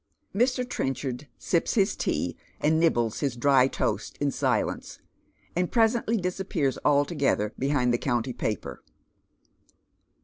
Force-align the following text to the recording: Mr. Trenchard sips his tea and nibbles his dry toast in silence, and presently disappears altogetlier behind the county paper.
Mr. 0.33 0.67
Trenchard 0.67 1.27
sips 1.37 1.75
his 1.75 1.95
tea 1.95 2.35
and 2.59 2.79
nibbles 2.79 3.19
his 3.19 3.35
dry 3.35 3.67
toast 3.67 4.17
in 4.19 4.31
silence, 4.31 4.97
and 5.55 5.71
presently 5.71 6.17
disappears 6.17 6.79
altogetlier 6.83 7.51
behind 7.59 7.93
the 7.93 7.99
county 7.99 8.33
paper. 8.33 8.81